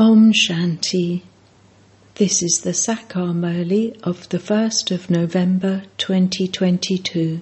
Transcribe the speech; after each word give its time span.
Om 0.00 0.32
Shanti. 0.32 1.22
This 2.14 2.40
is 2.40 2.60
the 2.60 2.70
Sakar 2.70 3.34
Murli 3.34 4.00
of 4.04 4.28
the 4.28 4.38
1st 4.38 4.92
of 4.92 5.10
November 5.10 5.82
2022. 5.96 7.40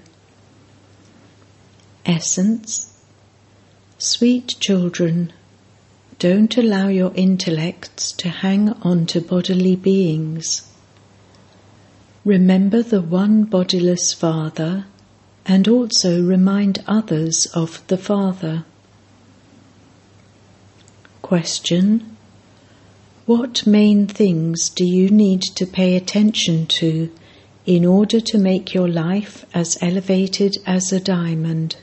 Essence 2.06 2.98
Sweet 3.98 4.56
children, 4.58 5.34
don't 6.18 6.56
allow 6.56 6.88
your 6.88 7.12
intellects 7.14 8.10
to 8.12 8.30
hang 8.30 8.70
on 8.80 9.04
to 9.04 9.20
bodily 9.20 9.76
beings. 9.76 10.66
Remember 12.24 12.82
the 12.82 13.02
one 13.02 13.44
bodiless 13.44 14.14
Father 14.14 14.86
and 15.44 15.68
also 15.68 16.22
remind 16.22 16.82
others 16.86 17.44
of 17.52 17.86
the 17.88 17.98
Father. 17.98 18.64
Question 21.20 22.15
what 23.26 23.66
main 23.66 24.06
things 24.06 24.70
do 24.70 24.84
you 24.84 25.10
need 25.10 25.42
to 25.42 25.66
pay 25.66 25.96
attention 25.96 26.64
to 26.64 27.10
in 27.66 27.84
order 27.84 28.20
to 28.20 28.38
make 28.38 28.72
your 28.72 28.88
life 28.88 29.44
as 29.52 29.76
elevated 29.80 30.56
as 30.64 30.92
a 30.92 31.00
diamond? 31.00 31.76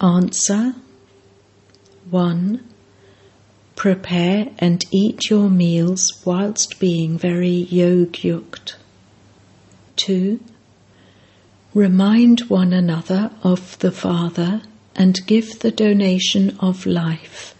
Answer 0.00 0.74
1. 2.08 2.66
Prepare 3.76 4.48
and 4.58 4.82
eat 4.90 5.28
your 5.28 5.50
meals 5.50 6.22
whilst 6.24 6.80
being 6.80 7.18
very 7.18 7.66
yogyukt. 7.70 8.74
2. 9.96 10.40
Remind 11.74 12.40
one 12.48 12.72
another 12.72 13.30
of 13.42 13.78
the 13.80 13.92
Father 13.92 14.62
and 14.96 15.26
give 15.26 15.58
the 15.58 15.70
donation 15.70 16.56
of 16.60 16.86
life. 16.86 17.53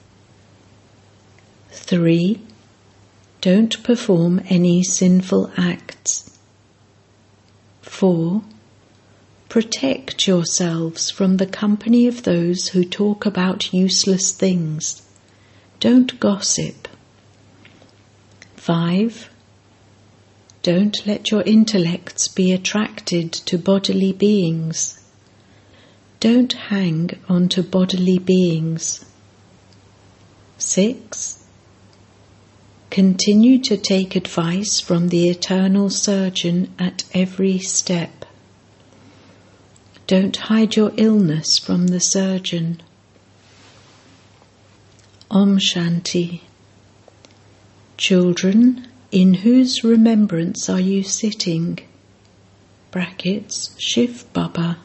3. 1.74 2.41
Don't 3.40 3.82
perform 3.82 4.40
any 4.49 4.82
sinful 4.82 5.52
acts. 5.57 6.38
4. 7.82 8.43
Protect 9.49 10.26
yourselves 10.26 11.10
from 11.10 11.37
the 11.37 11.46
company 11.46 12.07
of 12.07 12.23
those 12.23 12.68
who 12.68 12.84
talk 12.84 13.26
about 13.26 13.74
useless 13.74 14.32
things. 14.32 15.02
Don't 15.80 16.18
gossip. 16.18 16.88
5. 18.56 19.30
Don't 20.62 21.06
let 21.06 21.30
your 21.30 21.43
intellects 21.43 22.27
be 22.27 22.52
attracted 22.52 23.32
to 23.32 23.59
bodily 23.59 24.12
beings. 24.12 24.99
Don't 26.21 26.54
hang 26.54 27.10
on 27.29 27.51
to 27.51 27.62
bodily 27.62 28.18
beings. 28.18 29.04
6. 30.56 31.43
Continue 32.95 33.59
to 33.59 33.76
take 33.76 34.14
advice 34.14 34.78
from 34.78 35.09
the 35.09 35.28
eternal 35.28 35.90
surgeon 35.90 36.73
at 36.78 37.02
every 37.12 37.59
step. 37.59 38.24
Don't 40.06 40.37
hide 40.37 40.76
your 40.76 40.92
illness 40.96 41.59
from 41.59 41.88
the 41.88 41.98
surgeon. 41.98 42.80
Om 45.28 45.59
Shanti. 45.59 46.42
Children, 47.96 48.87
in 49.10 49.34
whose 49.34 49.82
remembrance 49.82 50.70
are 50.70 50.78
you 50.78 51.02
sitting? 51.02 51.80
Brackets, 52.92 53.74
Shiv 53.76 54.24
Baba. 54.32 54.78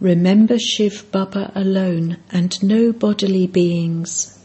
Remember 0.00 0.58
Shiv 0.58 1.04
Baba 1.12 1.52
alone 1.54 2.16
and 2.30 2.62
no 2.62 2.92
bodily 2.92 3.46
beings. 3.46 4.35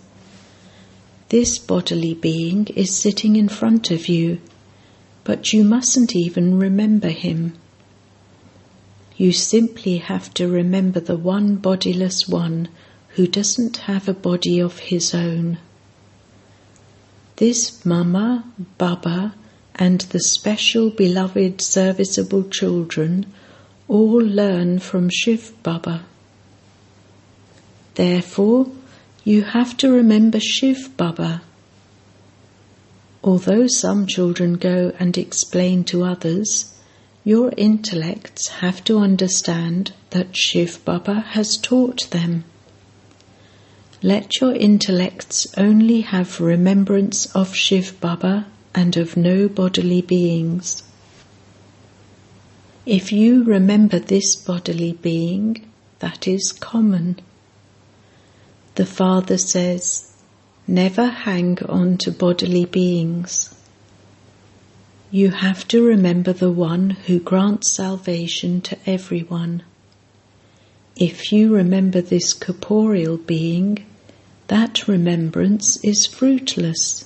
This 1.31 1.57
bodily 1.57 2.13
being 2.13 2.67
is 2.75 3.01
sitting 3.01 3.37
in 3.37 3.47
front 3.47 3.89
of 3.89 4.09
you, 4.09 4.41
but 5.23 5.53
you 5.53 5.63
mustn't 5.63 6.13
even 6.13 6.59
remember 6.59 7.07
him. 7.07 7.53
You 9.15 9.31
simply 9.31 9.99
have 9.99 10.33
to 10.33 10.49
remember 10.49 10.99
the 10.99 11.15
one 11.15 11.55
bodiless 11.55 12.27
one 12.27 12.67
who 13.15 13.27
doesn't 13.27 13.77
have 13.87 14.09
a 14.09 14.13
body 14.13 14.59
of 14.59 14.79
his 14.79 15.13
own. 15.15 15.59
This 17.37 17.85
Mama, 17.85 18.43
Baba, 18.77 19.33
and 19.75 20.01
the 20.01 20.19
special 20.19 20.89
beloved 20.89 21.61
serviceable 21.61 22.43
children 22.49 23.25
all 23.87 24.19
learn 24.19 24.79
from 24.79 25.09
Shiv 25.09 25.53
Baba. 25.63 26.03
Therefore, 27.95 28.67
you 29.23 29.43
have 29.43 29.77
to 29.77 29.91
remember 29.91 30.39
Shiv 30.39 30.97
Baba. 30.97 31.41
Although 33.23 33.67
some 33.67 34.07
children 34.07 34.55
go 34.55 34.93
and 34.99 35.15
explain 35.17 35.83
to 35.85 36.03
others, 36.03 36.73
your 37.23 37.53
intellects 37.55 38.47
have 38.47 38.83
to 38.85 38.97
understand 38.97 39.93
that 40.09 40.35
Shiv 40.35 40.83
Baba 40.83 41.19
has 41.19 41.55
taught 41.55 42.09
them. 42.09 42.45
Let 44.01 44.41
your 44.41 44.55
intellects 44.55 45.45
only 45.55 46.01
have 46.01 46.41
remembrance 46.41 47.27
of 47.35 47.55
Shiv 47.55 47.99
Baba 48.01 48.47
and 48.73 48.97
of 48.97 49.15
no 49.15 49.47
bodily 49.47 50.01
beings. 50.01 50.81
If 52.87 53.11
you 53.11 53.43
remember 53.43 53.99
this 53.99 54.35
bodily 54.35 54.93
being, 54.93 55.69
that 55.99 56.27
is 56.27 56.51
common. 56.51 57.19
The 58.81 58.87
Father 58.87 59.37
says, 59.37 60.11
Never 60.65 61.05
hang 61.05 61.59
on 61.69 61.99
to 61.99 62.11
bodily 62.11 62.65
beings. 62.65 63.53
You 65.11 65.29
have 65.29 65.67
to 65.67 65.85
remember 65.85 66.33
the 66.33 66.49
one 66.49 66.89
who 67.05 67.19
grants 67.19 67.69
salvation 67.69 68.59
to 68.61 68.79
everyone. 68.87 69.61
If 70.95 71.31
you 71.31 71.53
remember 71.53 72.01
this 72.01 72.33
corporeal 72.33 73.17
being, 73.17 73.85
that 74.47 74.87
remembrance 74.87 75.77
is 75.83 76.07
fruitless. 76.07 77.05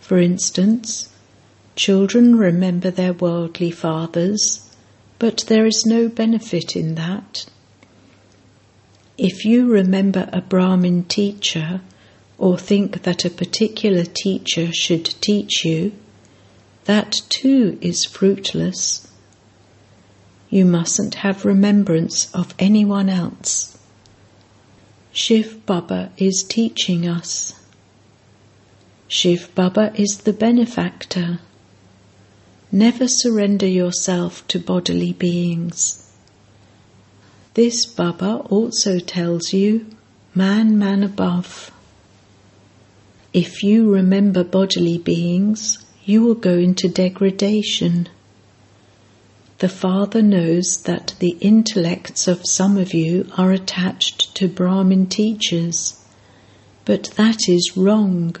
For 0.00 0.18
instance, 0.18 1.10
children 1.76 2.34
remember 2.34 2.90
their 2.90 3.12
worldly 3.12 3.70
fathers, 3.70 4.68
but 5.20 5.44
there 5.46 5.66
is 5.66 5.86
no 5.86 6.08
benefit 6.08 6.74
in 6.74 6.96
that. 6.96 7.46
If 9.22 9.44
you 9.44 9.66
remember 9.66 10.30
a 10.32 10.40
Brahmin 10.40 11.04
teacher 11.04 11.82
or 12.38 12.56
think 12.56 13.02
that 13.02 13.26
a 13.26 13.28
particular 13.28 14.04
teacher 14.04 14.72
should 14.72 15.04
teach 15.20 15.62
you, 15.62 15.92
that 16.86 17.20
too 17.28 17.76
is 17.82 18.06
fruitless. 18.06 19.06
You 20.48 20.64
mustn't 20.64 21.16
have 21.16 21.44
remembrance 21.44 22.32
of 22.32 22.54
anyone 22.58 23.10
else. 23.10 23.76
Shiv 25.12 25.66
Baba 25.66 26.12
is 26.16 26.42
teaching 26.42 27.06
us. 27.06 27.52
Shiv 29.06 29.54
Baba 29.54 29.92
is 29.96 30.22
the 30.24 30.32
benefactor. 30.32 31.40
Never 32.72 33.06
surrender 33.06 33.66
yourself 33.66 34.48
to 34.48 34.58
bodily 34.58 35.12
beings. 35.12 36.09
This 37.54 37.84
Baba 37.84 38.36
also 38.48 39.00
tells 39.00 39.52
you, 39.52 39.86
Manmanabhav. 40.36 41.70
If 43.32 43.64
you 43.64 43.92
remember 43.92 44.44
bodily 44.44 44.98
beings, 44.98 45.84
you 46.04 46.22
will 46.22 46.36
go 46.36 46.54
into 46.54 46.88
degradation. 46.88 48.08
The 49.58 49.68
Father 49.68 50.22
knows 50.22 50.82
that 50.84 51.14
the 51.18 51.36
intellects 51.40 52.28
of 52.28 52.46
some 52.46 52.76
of 52.76 52.94
you 52.94 53.28
are 53.36 53.50
attached 53.50 54.34
to 54.36 54.46
Brahmin 54.46 55.08
teachers, 55.08 56.00
but 56.84 57.10
that 57.16 57.48
is 57.48 57.76
wrong. 57.76 58.36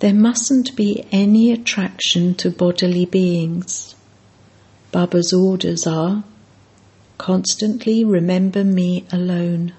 There 0.00 0.12
mustn't 0.12 0.74
be 0.74 1.06
any 1.12 1.52
attraction 1.52 2.34
to 2.34 2.50
bodily 2.50 3.04
beings. 3.04 3.94
Baba's 4.90 5.32
orders 5.32 5.86
are 5.86 6.24
Constantly 7.18 8.04
remember 8.04 8.62
me 8.62 9.04
alone. 9.10 9.72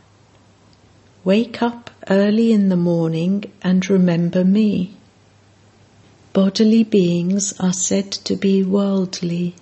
Wake 1.23 1.61
up 1.61 1.91
early 2.09 2.51
in 2.51 2.69
the 2.69 2.75
morning 2.75 3.43
and 3.61 3.87
remember 3.89 4.43
me. 4.43 4.95
Bodily 6.33 6.83
beings 6.83 7.53
are 7.59 7.73
said 7.73 8.11
to 8.11 8.35
be 8.35 8.63
worldly. 8.63 9.55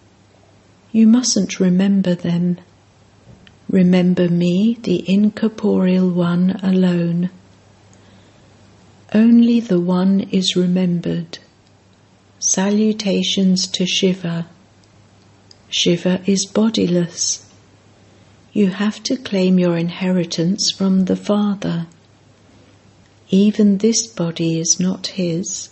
You 0.92 1.06
mustn't 1.06 1.60
remember 1.60 2.16
them. 2.16 2.58
Remember 3.68 4.30
me, 4.30 4.78
the 4.82 5.04
incorporeal 5.12 6.10
one 6.10 6.52
alone. 6.64 7.30
Only 9.14 9.60
the 9.60 9.82
one 9.82 10.22
is 10.32 10.56
remembered. 10.56 11.40
Salutations 12.40 13.68
to 13.68 13.86
Shiva. 13.86 14.48
Shiva 15.70 16.22
is 16.26 16.46
bodiless 16.46 17.46
you 18.56 18.70
have 18.70 19.04
to 19.04 19.18
claim 19.18 19.60
your 19.60 19.76
inheritance 19.76 20.72
from 20.72 21.04
the 21.06 21.16
Father. 21.18 21.88
even 23.30 23.80
this 23.80 24.08
body 24.08 24.60
is 24.62 24.80
not 24.80 25.08
his. 25.08 25.68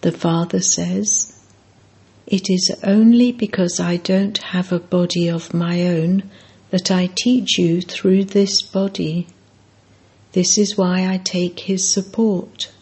The 0.00 0.10
Father 0.10 0.60
says, 0.60 1.38
It 2.26 2.50
is 2.50 2.74
only 2.82 3.30
because 3.30 3.78
I 3.78 3.96
don't 3.96 4.38
have 4.38 4.72
a 4.72 4.80
body 4.80 5.28
of 5.28 5.54
my 5.54 5.86
own 5.86 6.28
that 6.70 6.90
I 6.90 7.10
teach 7.14 7.58
you 7.58 7.80
through 7.80 8.24
this 8.24 8.60
body. 8.60 9.28
This 10.32 10.58
is 10.58 10.76
why 10.76 11.06
I 11.06 11.18
take 11.18 11.60
his 11.60 11.88
support. 11.88 12.72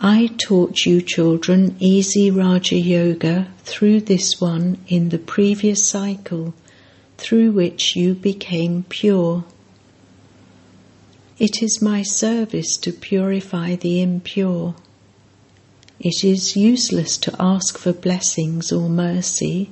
I 0.00 0.28
taught 0.38 0.86
you 0.86 1.02
children 1.02 1.74
easy 1.80 2.30
Raja 2.30 2.76
Yoga 2.76 3.48
through 3.64 4.02
this 4.02 4.40
one 4.40 4.78
in 4.86 5.08
the 5.08 5.18
previous 5.18 5.84
cycle, 5.84 6.54
through 7.20 7.52
which 7.52 7.94
you 7.94 8.14
became 8.14 8.82
pure. 8.88 9.44
It 11.38 11.62
is 11.62 11.82
my 11.82 12.02
service 12.02 12.76
to 12.78 12.92
purify 12.92 13.76
the 13.76 14.00
impure. 14.00 14.74
It 16.00 16.24
is 16.24 16.56
useless 16.56 17.18
to 17.18 17.36
ask 17.38 17.76
for 17.76 17.92
blessings 17.92 18.72
or 18.72 18.88
mercy. 18.88 19.70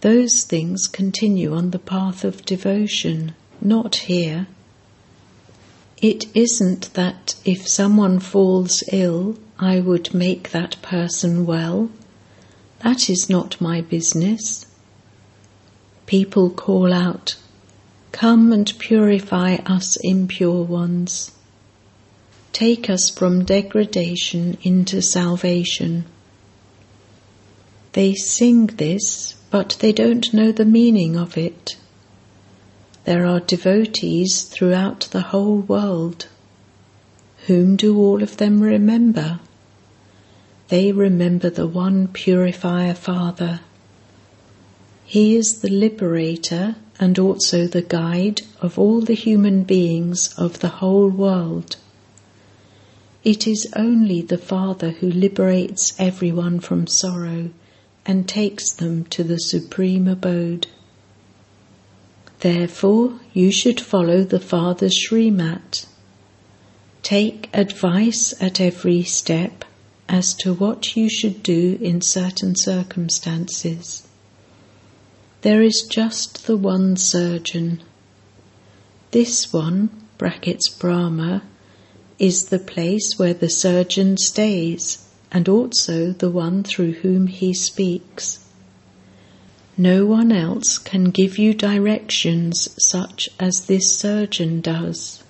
Those 0.00 0.42
things 0.42 0.88
continue 0.88 1.54
on 1.54 1.70
the 1.70 1.78
path 1.78 2.24
of 2.24 2.44
devotion, 2.44 3.34
not 3.60 3.94
here. 4.10 4.48
It 6.02 6.26
isn't 6.34 6.92
that 6.94 7.36
if 7.44 7.68
someone 7.68 8.18
falls 8.18 8.82
ill, 8.92 9.38
I 9.58 9.80
would 9.80 10.12
make 10.12 10.50
that 10.50 10.82
person 10.82 11.46
well. 11.46 11.90
That 12.80 13.08
is 13.08 13.30
not 13.30 13.60
my 13.60 13.80
business. 13.80 14.66
People 16.06 16.50
call 16.50 16.92
out, 16.92 17.36
Come 18.12 18.52
and 18.52 18.72
purify 18.78 19.56
us 19.66 19.96
impure 19.96 20.62
ones. 20.62 21.32
Take 22.52 22.88
us 22.88 23.10
from 23.10 23.44
degradation 23.44 24.58
into 24.62 25.02
salvation. 25.02 26.04
They 27.92 28.14
sing 28.14 28.66
this, 28.66 29.34
but 29.50 29.76
they 29.80 29.92
don't 29.92 30.32
know 30.34 30.52
the 30.52 30.64
meaning 30.64 31.16
of 31.16 31.36
it. 31.36 31.76
There 33.04 33.26
are 33.26 33.40
devotees 33.40 34.42
throughout 34.42 35.08
the 35.10 35.22
whole 35.22 35.58
world. 35.58 36.26
Whom 37.46 37.76
do 37.76 37.98
all 37.98 38.22
of 38.22 38.36
them 38.36 38.60
remember? 38.60 39.40
They 40.68 40.92
remember 40.92 41.50
the 41.50 41.66
one 41.66 42.08
purifier 42.08 42.94
Father. 42.94 43.60
He 45.14 45.36
is 45.36 45.60
the 45.60 45.70
liberator 45.70 46.74
and 46.98 47.20
also 47.20 47.68
the 47.68 47.82
guide 47.82 48.42
of 48.60 48.80
all 48.80 49.00
the 49.00 49.14
human 49.14 49.62
beings 49.62 50.34
of 50.36 50.58
the 50.58 50.80
whole 50.80 51.08
world. 51.08 51.76
It 53.22 53.46
is 53.46 53.72
only 53.76 54.22
the 54.22 54.38
Father 54.52 54.90
who 54.90 55.08
liberates 55.08 55.94
everyone 56.00 56.58
from 56.58 56.88
sorrow 56.88 57.50
and 58.04 58.26
takes 58.26 58.72
them 58.72 59.04
to 59.10 59.22
the 59.22 59.38
supreme 59.38 60.08
abode. 60.08 60.66
Therefore, 62.40 63.20
you 63.32 63.52
should 63.52 63.80
follow 63.80 64.24
the 64.24 64.40
Father's 64.40 64.98
Srimat. 64.98 65.86
Take 67.04 67.48
advice 67.54 68.34
at 68.42 68.60
every 68.60 69.04
step 69.04 69.64
as 70.08 70.34
to 70.38 70.54
what 70.54 70.96
you 70.96 71.08
should 71.08 71.44
do 71.44 71.78
in 71.80 72.00
certain 72.00 72.56
circumstances. 72.56 74.03
There 75.44 75.60
is 75.60 75.86
just 75.86 76.46
the 76.46 76.56
one 76.56 76.96
surgeon. 76.96 77.82
This 79.10 79.52
one, 79.52 79.90
brackets 80.16 80.70
Brahma, 80.70 81.42
is 82.18 82.46
the 82.46 82.58
place 82.58 83.18
where 83.18 83.34
the 83.34 83.50
surgeon 83.50 84.16
stays 84.16 85.06
and 85.30 85.46
also 85.46 86.12
the 86.12 86.30
one 86.30 86.62
through 86.62 86.92
whom 86.92 87.26
he 87.26 87.52
speaks. 87.52 88.42
No 89.76 90.06
one 90.06 90.32
else 90.32 90.78
can 90.78 91.10
give 91.10 91.36
you 91.36 91.52
directions 91.52 92.74
such 92.78 93.28
as 93.38 93.66
this 93.66 93.94
surgeon 93.94 94.62
does. 94.62 95.22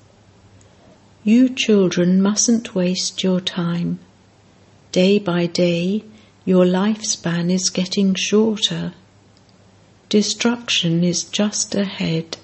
You 1.25 1.49
children 1.49 2.23
mustn't 2.23 2.73
waste 2.73 3.25
your 3.25 3.41
time. 3.41 3.99
Day 4.93 5.19
by 5.19 5.47
day, 5.47 6.05
your 6.45 6.65
lifespan 6.65 7.51
is 7.51 7.69
getting 7.69 8.15
shorter. 8.15 8.95
Destruction 10.09 11.03
is 11.03 11.25
just 11.25 11.75
ahead. 11.75 12.37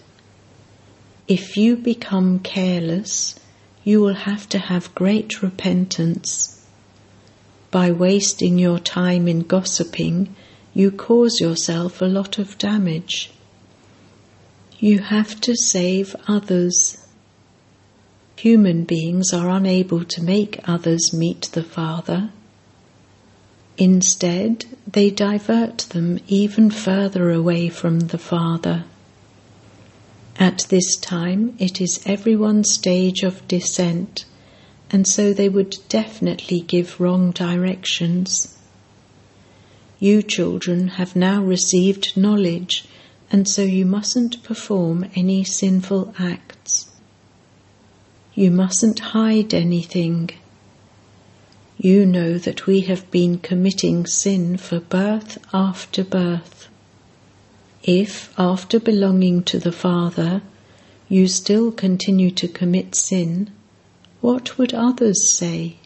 If 1.29 1.57
you 1.57 1.77
become 1.77 2.41
careless, 2.41 3.39
you 3.85 4.01
will 4.01 4.15
have 4.15 4.49
to 4.49 4.59
have 4.59 4.95
great 4.95 5.43
repentance. 5.43 6.67
By 7.71 7.93
wasting 7.93 8.59
your 8.59 8.79
time 8.79 9.29
in 9.29 9.43
gossiping, 9.43 10.35
you 10.75 10.91
cause 10.91 11.41
yourself 11.41 12.01
a 12.01 12.07
lot 12.07 12.39
of 12.39 12.59
damage. 12.59 13.31
You 14.79 14.99
have 14.99 15.41
to 15.43 15.55
save 15.55 16.17
others. 16.27 17.07
Human 18.37 18.85
beings 18.85 19.33
are 19.33 19.51
unable 19.51 20.05
to 20.05 20.23
make 20.23 20.61
others 20.69 21.13
meet 21.13 21.51
the 21.53 21.63
Father. 21.63 22.31
Instead, 23.81 24.67
they 24.87 25.09
divert 25.09 25.79
them 25.95 26.21
even 26.29 26.71
further 26.71 27.31
away 27.31 27.71
from 27.71 27.99
the 27.99 28.19
Father. 28.19 28.85
At 30.37 30.67
this 30.69 30.97
time, 30.97 31.57
it 31.59 31.81
is 31.81 32.03
everyone's 32.05 32.75
stage 32.75 33.23
of 33.23 33.49
descent, 33.49 34.27
and 34.91 35.09
so 35.09 35.33
they 35.33 35.49
would 35.49 35.79
definitely 35.89 36.61
give 36.61 37.01
wrong 37.01 37.31
directions. 37.31 38.55
You 39.99 40.23
children 40.23 40.89
have 40.99 41.17
now 41.17 41.43
received 41.43 42.19
knowledge, 42.19 42.85
and 43.33 43.49
so 43.49 43.63
you 43.63 43.87
mustn't 43.87 44.43
perform 44.43 45.09
any 45.15 45.43
sinful 45.43 46.15
acts. 46.19 46.91
You 48.35 48.51
mustn't 48.51 48.99
hide 48.99 49.55
anything. 49.55 50.33
You 51.83 52.05
know 52.05 52.37
that 52.37 52.67
we 52.67 52.83
have 52.83 53.11
been 53.11 53.39
committing 53.39 54.05
sin 54.05 54.59
for 54.59 54.81
birth 54.81 55.39
after 55.51 56.05
birth. 56.05 56.69
If, 57.83 58.39
after 58.39 58.79
belonging 58.79 59.45
to 59.45 59.59
the 59.59 59.73
Father, 59.73 60.43
you 61.09 61.27
still 61.27 61.73
continue 61.73 62.33
to 62.33 62.49
commit 62.49 62.95
sin, 62.95 63.51
what 64.21 64.59
would 64.59 64.75
others 64.75 65.27
say? 65.27 65.79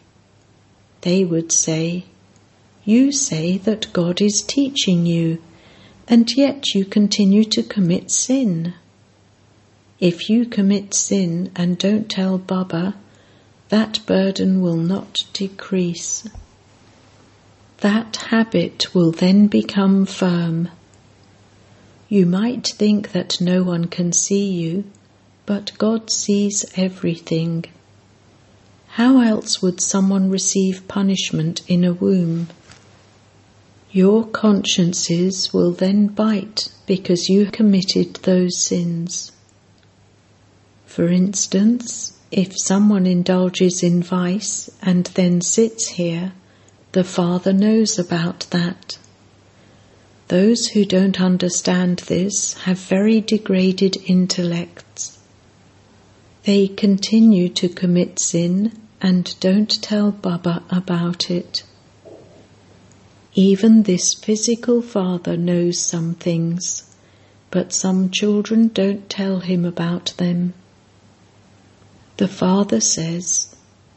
They 0.99 1.23
would 1.23 1.53
say, 1.53 2.03
you 2.83 3.13
say 3.13 3.57
that 3.59 3.93
God 3.93 4.19
is 4.19 4.43
teaching 4.45 5.05
you, 5.05 5.41
and 6.09 6.29
yet 6.35 6.75
you 6.75 6.83
continue 6.83 7.45
to 7.45 7.63
commit 7.63 8.11
sin. 8.11 8.73
If 10.01 10.29
you 10.29 10.45
commit 10.45 10.93
sin 10.93 11.53
and 11.55 11.77
don't 11.77 12.09
tell 12.09 12.37
Baba, 12.37 12.95
that 13.69 13.99
burden 14.05 14.61
will 14.61 14.77
not 14.77 15.25
decrease. 15.33 16.27
That 17.79 18.15
habit 18.15 18.93
will 18.93 19.11
then 19.11 19.47
become 19.47 20.05
firm. 20.05 20.69
You 22.07 22.25
might 22.25 22.67
think 22.67 23.11
that 23.11 23.41
no 23.41 23.63
one 23.63 23.85
can 23.85 24.13
see 24.13 24.45
you, 24.45 24.85
but 25.45 25.71
God 25.77 26.11
sees 26.11 26.65
everything. 26.75 27.65
How 28.89 29.21
else 29.21 29.61
would 29.61 29.81
someone 29.81 30.29
receive 30.29 30.87
punishment 30.87 31.61
in 31.67 31.83
a 31.83 31.93
womb? 31.93 32.47
Your 33.91 34.25
consciences 34.25 35.53
will 35.53 35.71
then 35.71 36.07
bite 36.07 36.69
because 36.85 37.29
you 37.29 37.47
committed 37.47 38.15
those 38.17 38.57
sins. 38.57 39.31
For 40.85 41.07
instance, 41.07 42.14
if 42.31 42.53
someone 42.57 43.05
indulges 43.05 43.83
in 43.83 44.01
vice 44.01 44.69
and 44.81 45.05
then 45.15 45.41
sits 45.41 45.89
here, 45.89 46.33
the 46.91 47.03
Father 47.03 47.53
knows 47.53 47.99
about 47.99 48.47
that. 48.51 48.97
Those 50.27 50.67
who 50.67 50.85
don't 50.85 51.21
understand 51.21 51.99
this 51.99 52.53
have 52.63 52.79
very 52.79 53.21
degraded 53.21 53.97
intellects. 54.05 55.19
They 56.43 56.67
continue 56.67 57.49
to 57.49 57.69
commit 57.69 58.19
sin 58.19 58.71
and 59.01 59.35
don't 59.39 59.81
tell 59.81 60.11
Baba 60.11 60.63
about 60.69 61.29
it. 61.29 61.63
Even 63.35 63.83
this 63.83 64.13
physical 64.13 64.81
father 64.81 65.35
knows 65.35 65.79
some 65.79 66.13
things, 66.15 66.83
but 67.51 67.73
some 67.73 68.09
children 68.09 68.69
don't 68.69 69.09
tell 69.09 69.41
him 69.41 69.65
about 69.65 70.13
them. 70.17 70.53
The 72.17 72.27
father 72.29 72.79
says, 72.79 73.53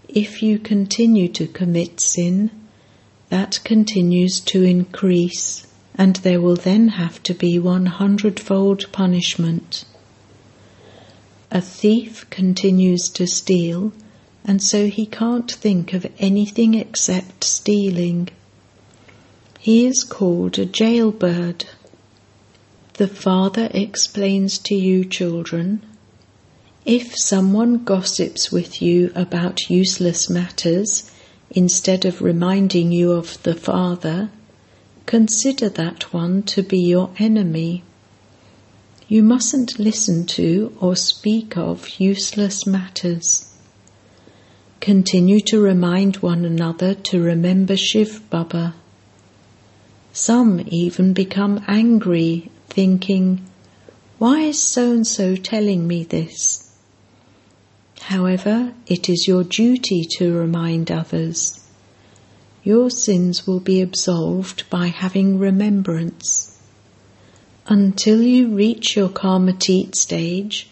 if 0.08 0.42
you 0.42 0.58
continue 0.58 1.28
to 1.28 1.46
commit 1.46 2.00
sin, 2.00 2.50
that 3.28 3.60
continues 3.62 4.40
to 4.40 4.62
increase, 4.64 5.66
and 5.94 6.16
there 6.16 6.40
will 6.40 6.56
then 6.56 6.88
have 6.88 7.22
to 7.24 7.34
be 7.34 7.58
one 7.58 7.86
hundredfold 7.86 8.90
punishment. 8.90 9.84
A 11.50 11.60
thief 11.60 12.28
continues 12.30 13.08
to 13.10 13.26
steal, 13.26 13.92
and 14.44 14.62
so 14.62 14.88
he 14.88 15.06
can't 15.06 15.50
think 15.50 15.92
of 15.92 16.06
anything 16.18 16.74
except 16.74 17.44
stealing. 17.44 18.30
He 19.60 19.86
is 19.86 20.02
called 20.04 20.58
a 20.58 20.66
jailbird. 20.66 21.66
The 22.94 23.08
Father 23.08 23.68
explains 23.72 24.58
to 24.58 24.74
you, 24.74 25.04
children, 25.04 25.84
if 26.88 27.14
someone 27.18 27.84
gossips 27.84 28.50
with 28.50 28.80
you 28.80 29.12
about 29.14 29.68
useless 29.68 30.30
matters 30.30 31.10
instead 31.50 32.06
of 32.06 32.22
reminding 32.22 32.90
you 32.90 33.12
of 33.12 33.42
the 33.42 33.54
Father, 33.54 34.30
consider 35.04 35.68
that 35.68 36.14
one 36.14 36.42
to 36.42 36.62
be 36.62 36.78
your 36.78 37.10
enemy. 37.18 37.84
You 39.06 39.22
mustn't 39.22 39.78
listen 39.78 40.24
to 40.28 40.74
or 40.80 40.96
speak 40.96 41.58
of 41.58 42.00
useless 42.00 42.66
matters. 42.66 43.54
Continue 44.80 45.40
to 45.40 45.60
remind 45.60 46.16
one 46.16 46.46
another 46.46 46.94
to 46.94 47.20
remember 47.20 47.76
Shiv 47.76 48.30
Baba. 48.30 48.74
Some 50.14 50.66
even 50.68 51.12
become 51.12 51.62
angry, 51.68 52.50
thinking, 52.70 53.44
Why 54.16 54.40
is 54.40 54.62
so 54.62 54.92
and 54.92 55.06
so 55.06 55.36
telling 55.36 55.86
me 55.86 56.04
this? 56.04 56.64
However, 58.08 58.72
it 58.86 59.10
is 59.10 59.28
your 59.28 59.44
duty 59.44 60.02
to 60.16 60.32
remind 60.32 60.90
others. 60.90 61.60
Your 62.64 62.88
sins 62.88 63.46
will 63.46 63.60
be 63.60 63.82
absolved 63.82 64.64
by 64.70 64.86
having 64.86 65.38
remembrance. 65.38 66.58
Until 67.66 68.22
you 68.22 68.48
reach 68.48 68.96
your 68.96 69.10
karmatit 69.10 69.94
stage, 69.94 70.70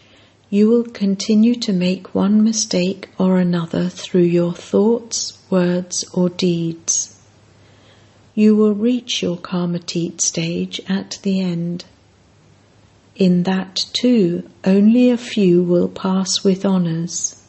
you 0.48 0.70
will 0.70 0.84
continue 0.84 1.54
to 1.56 1.74
make 1.74 2.14
one 2.14 2.42
mistake 2.42 3.10
or 3.18 3.36
another 3.36 3.90
through 3.90 4.30
your 4.40 4.54
thoughts, 4.54 5.36
words, 5.50 6.06
or 6.14 6.30
deeds. 6.30 7.20
You 8.34 8.56
will 8.56 8.74
reach 8.74 9.22
your 9.22 9.36
karmatit 9.36 10.22
stage 10.22 10.80
at 10.88 11.18
the 11.22 11.42
end. 11.42 11.84
In 13.16 13.44
that 13.44 13.86
too, 13.94 14.48
only 14.64 15.08
a 15.08 15.16
few 15.16 15.62
will 15.62 15.88
pass 15.88 16.44
with 16.44 16.66
honours. 16.66 17.42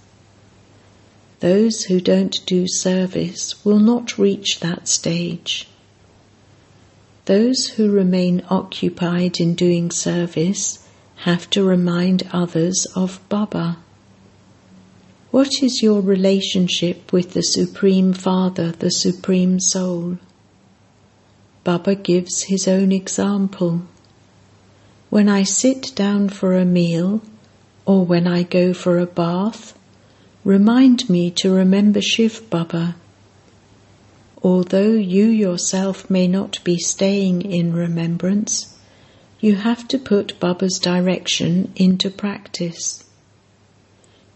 Those 1.42 1.84
who 1.84 2.00
don't 2.00 2.36
do 2.46 2.66
service 2.68 3.66
will 3.66 3.80
not 3.80 4.18
reach 4.18 4.62
that 4.62 4.88
stage. 4.88 5.68
Those 7.26 7.68
who 7.68 7.92
remain 7.92 8.44
occupied 8.50 9.42
in 9.42 9.56
doing 9.56 9.92
service 9.92 10.88
have 11.18 11.50
to 11.50 11.64
remind 11.66 12.24
others 12.32 12.88
of 12.96 13.20
Baba. 13.28 13.78
What 15.32 15.62
is 15.62 15.82
your 15.84 16.00
relationship 16.00 17.12
with 17.12 17.34
the 17.34 17.44
Supreme 17.44 18.14
Father, 18.14 18.72
the 18.72 18.90
Supreme 18.90 19.60
Soul? 19.60 20.18
Baba 21.66 21.96
gives 21.96 22.44
his 22.44 22.66
own 22.68 22.94
example. 22.94 23.82
When 25.10 25.30
I 25.30 25.44
sit 25.44 25.94
down 25.96 26.30
for 26.30 26.54
a 26.54 26.66
meal 26.66 27.22
or 27.86 28.06
when 28.06 28.28
I 28.28 28.44
go 28.44 28.74
for 28.74 29.00
a 29.00 29.06
bath, 29.06 29.78
remind 30.44 31.10
me 31.10 31.32
to 31.32 31.52
remember 31.52 32.02
Shiv 32.02 32.50
Baba 32.50 32.96
although 34.44 34.94
you 34.94 35.26
yourself 35.26 36.10
may 36.10 36.28
not 36.28 36.64
be 36.64 36.78
staying 36.78 37.42
in 37.42 37.74
remembrance, 37.74 38.78
you 39.40 39.56
have 39.56 39.88
to 39.88 39.98
put 39.98 40.40
Baba's 40.40 40.80
direction 40.80 41.72
into 41.76 42.10
practice. 42.10 43.04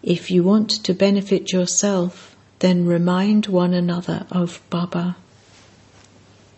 If 0.03 0.31
you 0.31 0.43
want 0.43 0.69
to 0.83 0.93
benefit 0.93 1.53
yourself, 1.53 2.35
then 2.59 2.85
remind 2.85 3.47
one 3.47 3.73
another 3.73 4.25
of 4.31 4.61
Baba. 4.69 5.15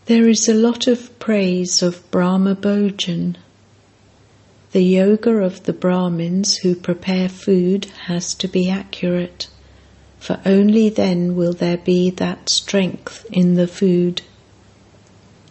There 0.05 0.27
is 0.27 0.50
a 0.50 0.53
lot 0.53 0.88
of 0.88 1.17
praise 1.20 1.82
of 1.82 2.10
Brahma 2.12 2.55
Bhojan. 2.55 3.36
The 4.74 4.84
yoga 4.84 5.32
of 5.38 5.63
the 5.63 5.74
Brahmins 5.74 6.58
who 6.58 6.75
prepare 6.75 7.30
food 7.30 7.86
has 8.08 8.36
to 8.36 8.48
be 8.48 8.70
accurate 8.70 9.48
for 10.24 10.39
only 10.46 10.88
then 10.88 11.36
will 11.36 11.51
there 11.51 11.80
be 11.80 12.10
that 12.10 12.50
strength 12.50 13.25
in 13.30 13.56
the 13.56 13.68
food. 13.68 14.22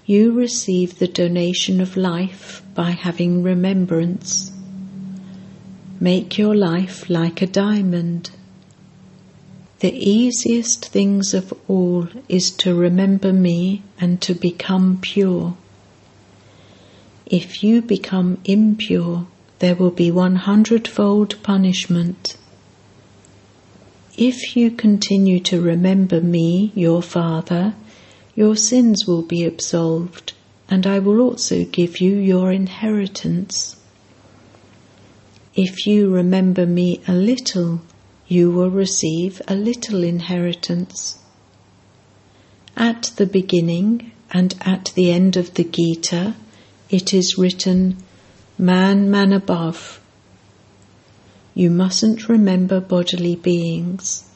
You 0.07 0.33
receive 0.33 0.99
the 0.99 1.09
donation 1.09 1.79
of 1.79 1.95
life 1.95 2.62
by 2.75 2.93
having 2.93 3.43
remembrance. 3.43 4.50
Make 6.00 6.38
your 6.38 6.55
life 6.55 7.11
like 7.11 7.43
a 7.43 7.47
diamond. 7.47 8.31
The 9.81 9.93
easiest 9.93 10.87
things 10.87 11.35
of 11.35 11.52
all 11.69 12.09
is 12.31 12.50
to 12.62 12.75
remember 12.75 13.31
me 13.31 13.83
and 14.00 14.23
to 14.23 14.35
become 14.35 15.00
pure. 15.02 15.55
If 17.32 17.64
you 17.64 17.80
become 17.80 18.36
impure, 18.44 19.26
there 19.58 19.74
will 19.74 19.90
be 19.90 20.10
one 20.10 20.36
hundredfold 20.36 21.42
punishment. 21.42 22.36
If 24.18 24.54
you 24.54 24.70
continue 24.70 25.40
to 25.40 25.58
remember 25.58 26.20
me, 26.20 26.72
your 26.74 27.00
Father, 27.00 27.74
your 28.34 28.54
sins 28.54 29.06
will 29.06 29.22
be 29.22 29.44
absolved, 29.44 30.34
and 30.68 30.86
I 30.86 30.98
will 30.98 31.22
also 31.22 31.64
give 31.64 32.02
you 32.02 32.16
your 32.16 32.52
inheritance. 32.52 33.80
If 35.54 35.86
you 35.86 36.10
remember 36.10 36.66
me 36.66 37.00
a 37.08 37.14
little, 37.14 37.80
you 38.28 38.50
will 38.50 38.68
receive 38.68 39.40
a 39.48 39.54
little 39.54 40.04
inheritance. 40.04 41.18
At 42.76 43.12
the 43.16 43.26
beginning 43.26 44.12
and 44.30 44.54
at 44.60 44.92
the 44.94 45.10
end 45.10 45.38
of 45.38 45.54
the 45.54 45.64
Gita, 45.64 46.34
it 46.92 47.14
is 47.14 47.38
written, 47.38 47.96
Manmanabhav, 48.61 49.99
you 51.54 51.70
mustn't 51.70 52.28
remember 52.28 52.80
bodily 52.80 53.34
beings. 53.34 54.28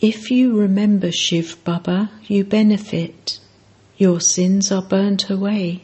If 0.00 0.30
you 0.30 0.58
remember 0.58 1.12
Shiv 1.12 1.62
Baba, 1.62 2.10
you 2.26 2.44
benefit. 2.44 3.38
Your 3.98 4.20
sins 4.20 4.72
are 4.72 4.82
burnt 4.82 5.30
away. 5.30 5.82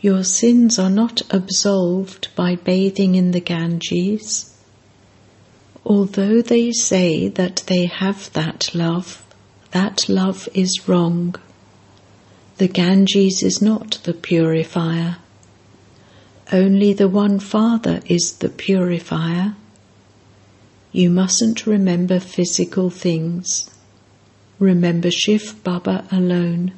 Your 0.00 0.24
sins 0.24 0.78
are 0.78 0.90
not 0.90 1.22
absolved 1.30 2.28
by 2.34 2.56
bathing 2.56 3.14
in 3.14 3.30
the 3.30 3.40
Ganges. 3.40 4.54
Although 5.84 6.42
they 6.42 6.72
say 6.72 7.28
that 7.28 7.62
they 7.68 7.86
have 7.86 8.32
that 8.32 8.74
love, 8.74 9.24
that 9.70 10.08
love 10.08 10.48
is 10.52 10.88
wrong. 10.88 11.36
The 12.58 12.68
Ganges 12.68 13.42
is 13.42 13.60
not 13.60 13.98
the 14.04 14.14
purifier. 14.14 15.18
Only 16.50 16.94
the 16.94 17.08
one 17.08 17.38
Father 17.38 18.00
is 18.06 18.32
the 18.38 18.48
purifier. 18.48 19.54
You 20.90 21.10
mustn't 21.10 21.66
remember 21.66 22.18
physical 22.18 22.88
things. 22.88 23.68
Remember 24.58 25.10
Shiv 25.10 25.62
Baba 25.64 26.06
alone. 26.10 26.72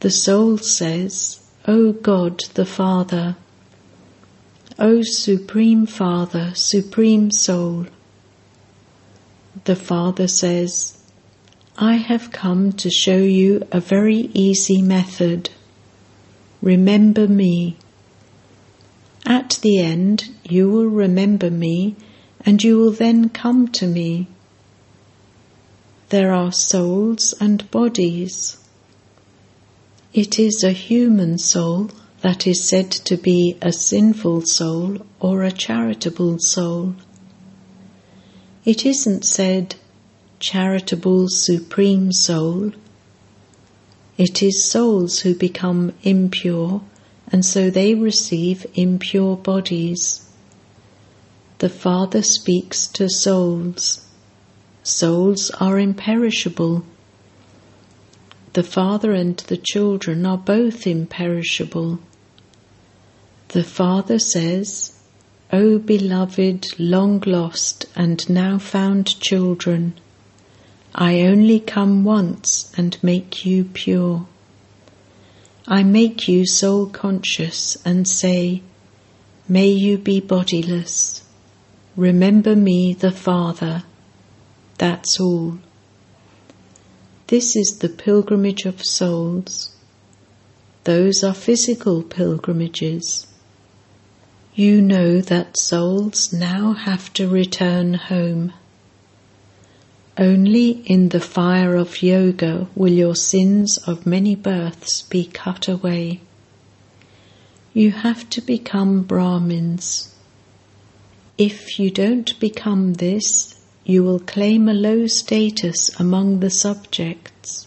The 0.00 0.10
soul 0.10 0.58
says, 0.58 1.40
O 1.68 1.92
God 1.92 2.40
the 2.54 2.66
Father, 2.66 3.36
O 4.78 5.02
Supreme 5.02 5.86
Father, 5.86 6.52
Supreme 6.54 7.30
Soul. 7.30 7.86
The 9.64 9.76
Father 9.76 10.26
says, 10.26 10.95
I 11.78 11.96
have 11.96 12.32
come 12.32 12.72
to 12.72 12.88
show 12.88 13.18
you 13.18 13.66
a 13.70 13.80
very 13.80 14.30
easy 14.32 14.80
method. 14.80 15.50
Remember 16.62 17.28
me. 17.28 17.76
At 19.26 19.58
the 19.60 19.78
end, 19.80 20.30
you 20.42 20.70
will 20.70 20.86
remember 20.86 21.50
me 21.50 21.96
and 22.46 22.64
you 22.64 22.78
will 22.78 22.92
then 22.92 23.28
come 23.28 23.68
to 23.72 23.86
me. 23.86 24.26
There 26.08 26.32
are 26.32 26.50
souls 26.50 27.34
and 27.40 27.70
bodies. 27.70 28.56
It 30.14 30.38
is 30.38 30.64
a 30.64 30.72
human 30.72 31.36
soul 31.36 31.90
that 32.22 32.46
is 32.46 32.66
said 32.66 32.90
to 32.90 33.18
be 33.18 33.58
a 33.60 33.70
sinful 33.70 34.46
soul 34.46 35.04
or 35.20 35.42
a 35.42 35.52
charitable 35.52 36.38
soul. 36.38 36.94
It 38.64 38.86
isn't 38.86 39.26
said 39.26 39.74
charitable 40.38 41.26
supreme 41.28 42.12
soul. 42.12 42.72
It 44.18 44.42
is 44.42 44.64
souls 44.64 45.20
who 45.20 45.34
become 45.34 45.92
impure 46.02 46.82
and 47.32 47.44
so 47.44 47.70
they 47.70 47.94
receive 47.94 48.66
impure 48.74 49.36
bodies. 49.36 50.28
The 51.58 51.68
Father 51.68 52.22
speaks 52.22 52.86
to 52.88 53.08
souls. 53.08 54.06
Souls 54.82 55.50
are 55.52 55.78
imperishable. 55.78 56.84
The 58.52 58.62
Father 58.62 59.12
and 59.12 59.36
the 59.38 59.56
children 59.56 60.24
are 60.24 60.38
both 60.38 60.86
imperishable. 60.86 61.98
The 63.48 63.64
Father 63.64 64.18
says, 64.18 64.92
O 65.52 65.78
beloved, 65.78 66.78
long 66.78 67.22
lost 67.26 67.86
and 67.96 68.28
now 68.28 68.58
found 68.58 69.20
children, 69.20 69.94
I 70.98 71.20
only 71.20 71.60
come 71.60 72.04
once 72.04 72.72
and 72.74 72.96
make 73.02 73.44
you 73.44 73.64
pure. 73.64 74.26
I 75.68 75.82
make 75.82 76.26
you 76.26 76.46
soul 76.46 76.86
conscious 76.86 77.76
and 77.84 78.08
say, 78.08 78.62
May 79.46 79.68
you 79.68 79.98
be 79.98 80.20
bodiless. 80.20 81.22
Remember 81.96 82.56
me, 82.56 82.94
the 82.94 83.10
Father. 83.10 83.82
That's 84.78 85.20
all. 85.20 85.58
This 87.26 87.56
is 87.56 87.78
the 87.80 87.90
pilgrimage 87.90 88.64
of 88.64 88.82
souls. 88.82 89.76
Those 90.84 91.22
are 91.22 91.34
physical 91.34 92.02
pilgrimages. 92.02 93.26
You 94.54 94.80
know 94.80 95.20
that 95.20 95.58
souls 95.58 96.32
now 96.32 96.72
have 96.72 97.12
to 97.14 97.28
return 97.28 97.92
home. 97.92 98.54
Only 100.18 100.82
in 100.86 101.10
the 101.10 101.20
fire 101.20 101.76
of 101.76 102.02
yoga 102.02 102.68
will 102.74 102.92
your 102.92 103.14
sins 103.14 103.76
of 103.76 104.06
many 104.06 104.34
births 104.34 105.02
be 105.02 105.26
cut 105.26 105.68
away. 105.68 106.20
You 107.74 107.90
have 107.90 108.30
to 108.30 108.40
become 108.40 109.02
Brahmins. 109.02 110.14
If 111.36 111.78
you 111.78 111.90
don't 111.90 112.40
become 112.40 112.94
this, 112.94 113.60
you 113.84 114.02
will 114.04 114.20
claim 114.20 114.70
a 114.70 114.72
low 114.72 115.06
status 115.06 115.90
among 116.00 116.40
the 116.40 116.48
subjects. 116.48 117.66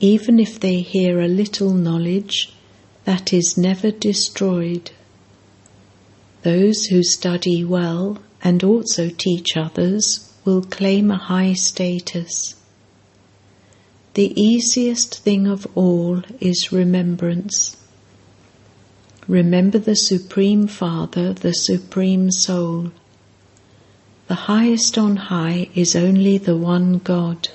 Even 0.00 0.40
if 0.40 0.58
they 0.58 0.80
hear 0.80 1.20
a 1.20 1.28
little 1.28 1.74
knowledge, 1.74 2.54
that 3.04 3.30
is 3.30 3.58
never 3.58 3.90
destroyed. 3.90 4.90
Those 6.44 6.86
who 6.86 7.02
study 7.02 7.62
well 7.62 8.22
and 8.42 8.64
also 8.64 9.10
teach 9.10 9.54
others 9.54 10.30
will 10.44 10.62
claim 10.62 11.10
a 11.10 11.16
high 11.16 11.52
status. 11.52 12.54
The 14.14 14.38
easiest 14.40 15.20
thing 15.20 15.46
of 15.46 15.66
all 15.74 16.22
is 16.40 16.72
remembrance. 16.72 17.76
Remember 19.26 19.78
the 19.78 19.96
Supreme 19.96 20.66
Father, 20.66 21.32
the 21.32 21.54
Supreme 21.54 22.30
Soul. 22.30 22.92
The 24.28 24.34
highest 24.34 24.98
on 24.98 25.16
high 25.16 25.68
is 25.74 25.96
only 25.96 26.38
the 26.38 26.56
one 26.56 26.98
God. 26.98 27.48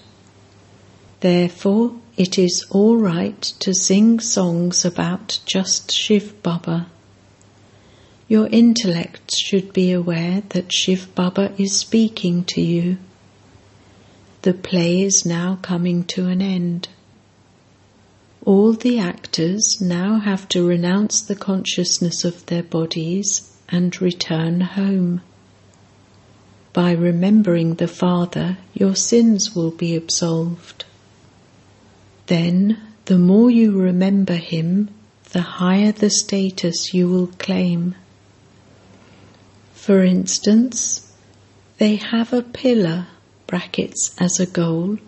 Therefore, 1.19 1.93
it 2.17 2.37
is 2.37 2.65
all 2.69 2.97
right 2.97 3.41
to 3.41 3.73
sing 3.73 4.19
songs 4.19 4.83
about 4.83 5.39
just 5.45 5.91
Shiv 5.91 6.41
Baba 6.43 6.87
your 8.29 8.47
intellect 8.51 9.33
should 9.35 9.73
be 9.73 9.91
aware 9.91 10.43
that 10.49 10.71
Shiv 10.71 11.13
Baba 11.15 11.51
is 11.57 11.75
speaking 11.75 12.43
to 12.43 12.61
you. 12.61 12.97
The 14.43 14.53
play 14.53 15.01
is 15.01 15.25
now 15.25 15.57
coming 15.63 16.03
to 16.13 16.27
an 16.27 16.39
end. 16.39 16.89
All 18.45 18.73
the 18.73 18.99
actors 18.99 19.81
now 19.81 20.19
have 20.19 20.47
to 20.49 20.65
renounce 20.65 21.21
the 21.21 21.35
consciousness 21.35 22.23
of 22.23 22.45
their 22.45 22.61
bodies 22.61 23.51
and 23.67 23.99
return 23.99 24.61
home. 24.61 25.21
By 26.71 26.91
remembering 26.91 27.75
the 27.75 27.87
Father, 27.87 28.59
your 28.75 28.95
sins 28.95 29.55
will 29.55 29.71
be 29.71 29.95
absolved. 29.95 30.85
Then, 32.27 32.79
the 33.05 33.17
more 33.17 33.49
you 33.49 33.71
remember 33.71 34.35
Him, 34.35 34.89
the 35.31 35.41
higher 35.41 35.91
the 35.91 36.11
status 36.11 36.93
you 36.93 37.09
will 37.09 37.27
claim. 37.39 37.95
For 39.89 40.03
instance, 40.03 41.11
they 41.79 41.95
have 41.95 42.31
a 42.31 42.43
pillar 42.43 43.07
brackets 43.47 44.13
as 44.19 44.39
a 44.39 44.45
goal 44.45 44.99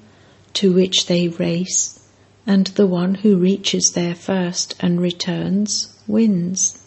to 0.53 0.73
which 0.73 1.05
they 1.05 1.27
race, 1.27 1.99
and 2.47 2.65
the 2.65 2.87
one 2.87 3.13
who 3.13 3.37
reaches 3.37 3.91
there 3.91 4.15
first 4.15 4.73
and 4.79 4.99
returns 4.99 5.95
wins. 6.07 6.79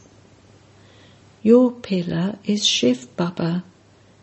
Your 1.41 1.71
pillar 1.71 2.37
is 2.45 2.67
Shiv 2.67 3.17
Baba, 3.17 3.63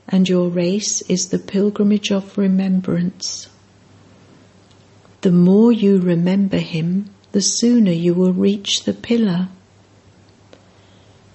and 0.06 0.28
your 0.28 0.50
race 0.50 1.02
is 1.04 1.30
the 1.30 1.40
pilgrimage 1.40 2.12
of 2.12 2.38
remembrance. 2.38 3.48
The 5.22 5.32
more 5.32 5.72
you 5.72 5.98
remember 5.98 6.58
him, 6.58 7.10
the 7.32 7.42
sooner 7.42 7.94
you 7.94 8.16
will 8.16 8.34
reach 8.34 8.84
the 8.84 8.94
pillar. 8.94 9.48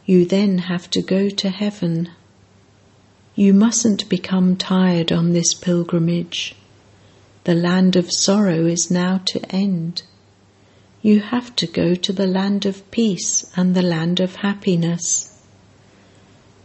You 0.04 0.26
then 0.26 0.58
have 0.58 0.90
to 0.90 1.00
go 1.00 1.30
to 1.30 1.48
heaven 1.48 2.10
you 3.38 3.52
mustn't 3.52 4.08
become 4.08 4.56
tired 4.56 5.12
on 5.12 5.32
this 5.32 5.52
pilgrimage. 5.52 6.54
The 7.44 7.54
land 7.54 7.94
of 7.94 8.10
sorrow 8.10 8.64
is 8.64 8.90
now 8.90 9.18
to 9.26 9.54
end. 9.54 10.02
You 11.02 11.20
have 11.20 11.54
to 11.56 11.66
go 11.66 11.94
to 11.94 12.12
the 12.14 12.26
land 12.26 12.64
of 12.64 12.90
peace 12.90 13.44
and 13.54 13.74
the 13.74 13.82
land 13.82 14.20
of 14.20 14.36
happiness. 14.36 15.38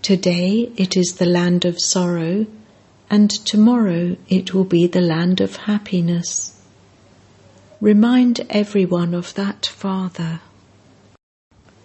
Today 0.01 0.71
it 0.77 0.95
is 0.95 1.15
the 1.15 1.25
land 1.25 1.65
of 1.65 1.77
sorrow, 1.77 2.47
and 3.09 3.29
tomorrow 3.29 4.15
it 4.29 4.53
will 4.53 4.63
be 4.63 4.87
the 4.87 5.01
land 5.01 5.41
of 5.41 5.57
happiness. 5.57 6.57
Remind 7.81 8.45
everyone 8.49 9.13
of 9.13 9.33
that 9.33 9.65
Father. 9.65 10.39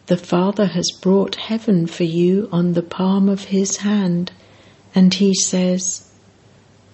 The 0.07 0.17
Father 0.17 0.67
has 0.67 0.93
brought 1.03 1.35
heaven 1.35 1.89
for 1.89 2.05
you 2.05 2.49
on 2.53 2.75
the 2.75 2.83
palm 2.83 3.29
of 3.29 3.47
His 3.47 3.79
hand 3.79 4.31
and 4.97 5.13
he 5.13 5.35
says, 5.35 6.11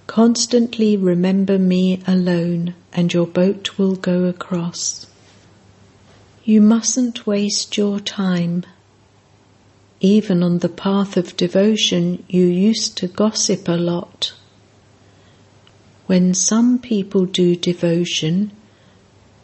Constantly 0.08 0.96
remember 0.96 1.56
me 1.56 2.02
alone, 2.04 2.74
and 2.92 3.14
your 3.14 3.28
boat 3.28 3.78
will 3.78 3.94
go 3.94 4.24
across. 4.24 5.06
You 6.42 6.60
mustn't 6.60 7.28
waste 7.28 7.76
your 7.76 8.00
time. 8.00 8.64
Even 10.00 10.42
on 10.42 10.58
the 10.58 10.68
path 10.68 11.16
of 11.16 11.36
devotion, 11.36 12.24
you 12.28 12.44
used 12.44 12.98
to 12.98 13.06
gossip 13.06 13.68
a 13.68 13.76
lot. 13.76 14.34
When 16.08 16.34
some 16.34 16.80
people 16.80 17.24
do 17.24 17.54
devotion, 17.54 18.50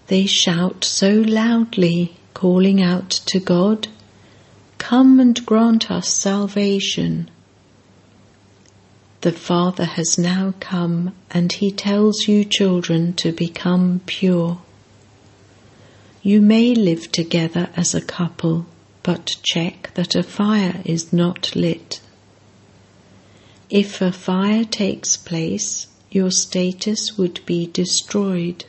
they 0.09 0.27
shout 0.27 0.85
so 0.85 1.13
loudly, 1.13 2.17
calling 2.35 2.83
out 2.83 3.11
to 3.27 3.39
God, 3.39 3.87
Come 4.79 5.21
and 5.21 5.47
grant 5.47 5.93
us 5.93 6.09
salvation. 6.09 7.31
The 9.21 9.33
Father 9.33 9.85
has 9.85 10.17
now 10.17 10.55
come 10.61 11.13
and 11.29 11.53
He 11.53 11.73
tells 11.73 12.29
you, 12.29 12.45
children, 12.45 13.15
to 13.15 13.33
become 13.33 14.01
pure. 14.07 14.61
You 16.23 16.41
may 16.41 16.73
live 16.73 17.11
together 17.11 17.69
as 17.75 17.97
a 17.97 18.01
couple, 18.01 18.67
but 19.03 19.37
check 19.43 19.91
that 19.95 20.15
a 20.15 20.23
fire 20.23 20.83
is 20.85 21.13
not 21.13 21.57
lit. 21.57 22.01
If 23.71 24.01
a 24.01 24.13
fire 24.13 24.65
takes 24.65 25.17
place, 25.17 25.89
your 26.13 26.31
status 26.31 27.19
would 27.19 27.45
be 27.45 27.67
destroyed. 27.67 28.67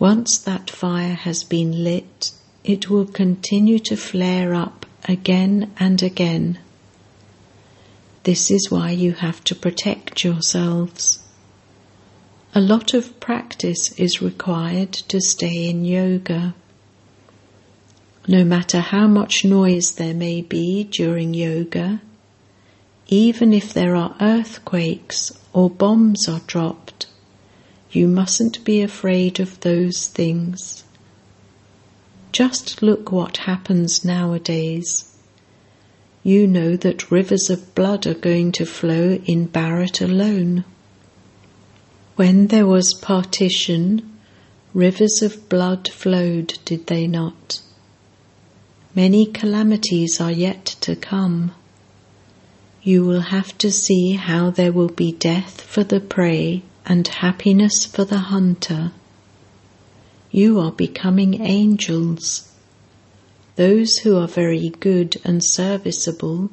Once 0.00 0.38
that 0.38 0.70
fire 0.70 1.14
has 1.14 1.44
been 1.44 1.84
lit, 1.84 2.32
it 2.64 2.90
will 2.90 3.06
continue 3.06 3.78
to 3.78 3.96
flare 3.96 4.54
up 4.54 4.86
again 5.04 5.70
and 5.78 6.02
again 6.02 6.58
this 8.28 8.50
is 8.50 8.70
why 8.70 8.90
you 8.90 9.12
have 9.12 9.42
to 9.42 9.54
protect 9.54 10.22
yourselves. 10.22 11.20
A 12.54 12.60
lot 12.60 12.92
of 12.92 13.18
practice 13.20 13.92
is 13.92 14.20
required 14.20 14.92
to 14.92 15.18
stay 15.18 15.66
in 15.70 15.86
yoga. 15.86 16.54
No 18.26 18.44
matter 18.44 18.80
how 18.80 19.06
much 19.06 19.46
noise 19.46 19.92
there 19.92 20.12
may 20.12 20.42
be 20.42 20.84
during 20.84 21.32
yoga, 21.32 22.02
even 23.06 23.54
if 23.54 23.72
there 23.72 23.96
are 23.96 24.14
earthquakes 24.20 25.32
or 25.54 25.70
bombs 25.70 26.28
are 26.28 26.42
dropped, 26.46 27.06
you 27.90 28.06
mustn't 28.06 28.62
be 28.62 28.82
afraid 28.82 29.40
of 29.40 29.58
those 29.60 30.06
things. 30.06 30.84
Just 32.30 32.82
look 32.82 33.10
what 33.10 33.38
happens 33.38 34.04
nowadays 34.04 35.07
you 36.22 36.46
know 36.46 36.76
that 36.76 37.10
rivers 37.10 37.48
of 37.48 37.74
blood 37.74 38.06
are 38.06 38.14
going 38.14 38.52
to 38.52 38.66
flow 38.66 39.18
in 39.24 39.48
Bharat 39.48 40.02
alone. 40.02 40.64
When 42.16 42.48
there 42.48 42.66
was 42.66 42.92
partition, 42.94 44.18
rivers 44.74 45.22
of 45.22 45.48
blood 45.48 45.88
flowed, 45.88 46.58
did 46.64 46.88
they 46.88 47.06
not? 47.06 47.60
Many 48.94 49.26
calamities 49.26 50.20
are 50.20 50.32
yet 50.32 50.64
to 50.80 50.96
come. 50.96 51.52
You 52.82 53.04
will 53.04 53.20
have 53.20 53.56
to 53.58 53.70
see 53.70 54.12
how 54.12 54.50
there 54.50 54.72
will 54.72 54.88
be 54.88 55.12
death 55.12 55.60
for 55.60 55.84
the 55.84 56.00
prey 56.00 56.62
and 56.84 57.06
happiness 57.06 57.84
for 57.84 58.04
the 58.04 58.18
hunter. 58.18 58.92
You 60.30 60.58
are 60.58 60.72
becoming 60.72 61.40
angels 61.40 62.52
Those 63.58 63.98
who 63.98 64.16
are 64.16 64.28
very 64.28 64.68
good 64.68 65.20
and 65.24 65.42
serviceable 65.42 66.50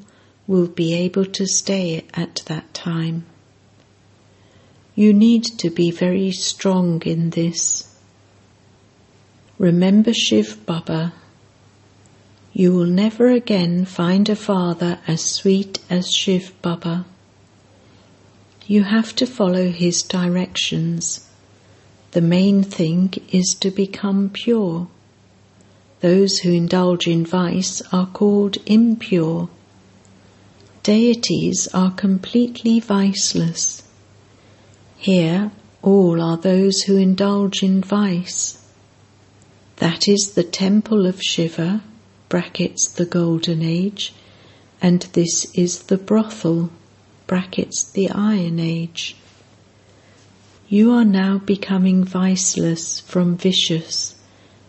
will 0.48 0.66
be 0.66 0.96
able 0.96 1.26
to 1.26 1.46
stay 1.46 2.04
at 2.16 2.42
that 2.48 2.74
time. 2.74 3.28
You 4.96 5.14
need 5.14 5.44
to 5.60 5.70
be 5.70 5.92
very 5.92 6.32
strong 6.32 7.04
in 7.04 7.30
this. 7.30 7.96
Remember 9.60 10.16
Shiv 10.16 10.66
Baba. 10.66 11.14
You 12.54 12.74
will 12.74 12.88
never 12.88 13.30
again 13.30 13.86
find 13.86 14.28
a 14.28 14.36
father 14.36 14.98
as 15.06 15.24
sweet 15.24 15.78
as 15.92 16.12
Shiv 16.12 16.60
Baba. 16.64 17.06
You 18.66 18.82
have 18.82 19.16
to 19.18 19.28
follow 19.28 19.70
his 19.70 20.02
directions. 20.02 21.30
The 22.14 22.22
main 22.22 22.64
thing 22.64 23.14
is 23.32 23.56
to 23.60 23.70
become 23.70 24.32
pure. 24.32 24.88
Those 26.12 26.38
who 26.38 26.52
indulge 26.52 27.08
in 27.08 27.26
vice 27.26 27.82
are 27.92 28.06
called 28.06 28.58
impure. 28.68 29.50
Deities 30.84 31.68
are 31.74 31.90
completely 31.90 32.80
viceless. 32.80 33.82
Here, 34.98 35.50
all 35.82 36.22
are 36.22 36.38
those 36.38 36.84
who 36.84 36.96
indulge 36.96 37.64
in 37.64 37.82
vice. 37.82 38.64
That 39.78 40.08
is 40.08 40.34
the 40.36 40.44
temple 40.44 41.08
of 41.08 41.24
Shiva, 41.24 41.82
brackets 42.30 42.88
the 42.88 43.08
golden 43.08 43.64
age, 43.64 44.14
and 44.80 45.02
this 45.14 45.48
is 45.56 45.86
the 45.86 45.98
brothel, 45.98 46.70
brackets 47.26 47.84
the 47.84 48.12
iron 48.12 48.60
age. 48.60 49.16
You 50.70 50.92
are 50.92 51.04
now 51.04 51.40
becoming 51.40 52.04
viceless 52.04 53.00
from 53.00 53.38
vicious, 53.38 54.14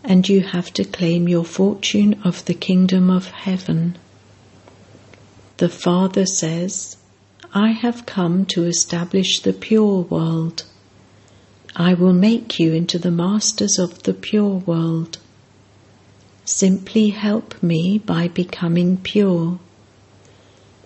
and 0.07 0.27
you 0.29 0.39
have 0.39 0.73
to 0.73 0.85
claim 0.85 1.27
your 1.27 1.43
fortune 1.43 2.19
of 2.23 2.45
the 2.45 2.53
kingdom 2.53 3.09
of 3.09 3.27
heaven. 3.27 3.97
The 5.57 5.67
Father 5.67 6.25
says, 6.25 6.95
I 7.53 7.71
have 7.71 8.05
come 8.05 8.45
to 8.47 8.63
establish 8.63 9.41
the 9.41 9.51
pure 9.51 10.01
world. 10.03 10.63
I 11.75 11.93
will 11.93 12.13
make 12.13 12.57
you 12.57 12.73
into 12.73 12.97
the 12.97 13.11
masters 13.11 13.77
of 13.77 14.03
the 14.03 14.13
pure 14.13 14.55
world. 14.65 15.17
Simply 16.45 17.09
help 17.09 17.61
me 17.61 17.97
by 17.97 18.29
becoming 18.29 18.97
pure. 18.97 19.59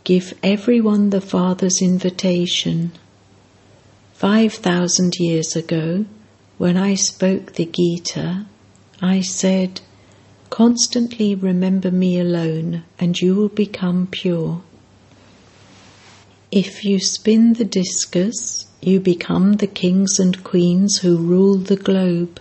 Give 0.03 0.33
everyone 0.41 1.11
the 1.11 1.21
Father's 1.21 1.79
invitation. 1.79 2.91
Five 4.13 4.53
thousand 4.53 5.19
years 5.19 5.55
ago, 5.55 6.05
when 6.57 6.75
I 6.75 6.95
spoke 6.95 7.53
the 7.53 7.65
Gita, 7.65 8.45
I 9.01 9.21
said, 9.21 9.81
Constantly 10.51 11.33
remember 11.33 11.89
me 11.89 12.19
alone, 12.19 12.83
and 12.99 13.19
you 13.19 13.33
will 13.33 13.49
become 13.49 14.05
pure. 14.05 14.61
If 16.51 16.85
you 16.85 16.99
spin 16.99 17.53
the 17.53 17.65
discus, 17.65 18.67
you 18.81 18.99
become 18.99 19.53
the 19.53 19.67
kings 19.67 20.19
and 20.19 20.43
queens 20.43 20.99
who 20.99 21.17
rule 21.17 21.55
the 21.55 21.77
globe. 21.77 22.39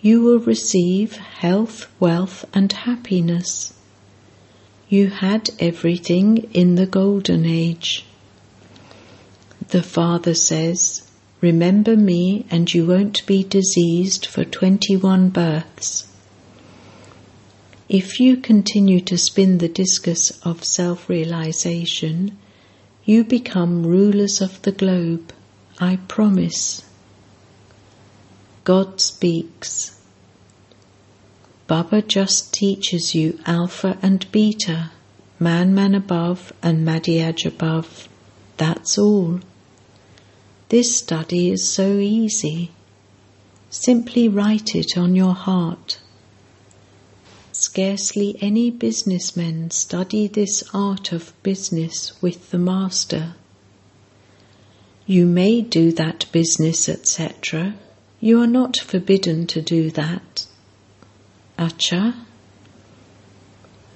You 0.00 0.22
will 0.22 0.38
receive 0.38 1.16
health, 1.16 1.86
wealth, 2.00 2.44
and 2.54 2.72
happiness. 2.72 3.74
You 4.88 5.08
had 5.08 5.50
everything 5.58 6.48
in 6.54 6.76
the 6.76 6.86
golden 6.86 7.44
age. 7.44 8.06
The 9.68 9.82
Father 9.82 10.34
says, 10.34 11.09
Remember 11.40 11.96
me, 11.96 12.44
and 12.50 12.72
you 12.72 12.86
won't 12.86 13.24
be 13.26 13.42
diseased 13.42 14.26
for 14.26 14.44
21 14.44 15.30
births. 15.30 16.06
If 17.88 18.20
you 18.20 18.36
continue 18.36 19.00
to 19.00 19.16
spin 19.16 19.58
the 19.58 19.68
discus 19.68 20.30
of 20.44 20.62
self 20.64 21.08
realization, 21.08 22.36
you 23.04 23.24
become 23.24 23.86
rulers 23.86 24.40
of 24.40 24.60
the 24.62 24.72
globe, 24.72 25.32
I 25.80 25.96
promise. 26.06 26.84
God 28.64 29.00
speaks. 29.00 29.98
Baba 31.66 32.02
just 32.02 32.52
teaches 32.52 33.14
you 33.14 33.40
Alpha 33.46 33.96
and 34.02 34.30
Beta, 34.30 34.90
Manmanabhav 35.40 36.52
and 36.62 36.86
Madhyajibhav. 36.86 38.08
That's 38.58 38.98
all. 38.98 39.40
This 40.70 40.96
study 40.96 41.50
is 41.50 41.68
so 41.68 41.98
easy. 41.98 42.70
Simply 43.70 44.28
write 44.28 44.76
it 44.76 44.96
on 44.96 45.16
your 45.16 45.34
heart. 45.34 45.98
Scarcely 47.50 48.36
any 48.40 48.70
businessmen 48.70 49.72
study 49.72 50.28
this 50.28 50.62
art 50.72 51.10
of 51.10 51.32
business 51.42 52.12
with 52.22 52.52
the 52.52 52.58
Master. 52.58 53.34
You 55.06 55.26
may 55.26 55.60
do 55.60 55.90
that 55.90 56.26
business, 56.30 56.88
etc. 56.88 57.74
You 58.20 58.40
are 58.40 58.46
not 58.46 58.76
forbidden 58.76 59.48
to 59.48 59.60
do 59.60 59.90
that. 59.90 60.46
Acha. 61.58 62.14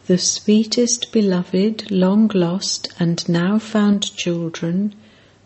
The 0.07 0.19
sweetest 0.19 1.13
beloved, 1.13 1.93
long 1.93 2.33
lost, 2.35 2.93
and 2.99 3.29
now 3.29 3.61
found 3.61 4.17
children 4.17 4.97